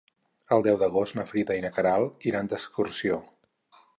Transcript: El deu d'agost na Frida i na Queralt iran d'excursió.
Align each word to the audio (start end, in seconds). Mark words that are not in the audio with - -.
El 0.55 0.63
deu 0.67 0.79
d'agost 0.83 1.17
na 1.19 1.25
Frida 1.33 1.57
i 1.59 1.61
na 1.67 1.71
Queralt 1.77 2.27
iran 2.31 2.51
d'excursió. 2.53 3.21